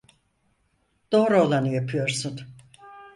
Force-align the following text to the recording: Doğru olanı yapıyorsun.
Doğru 1.11 1.41
olanı 1.43 1.69
yapıyorsun. 1.69 2.41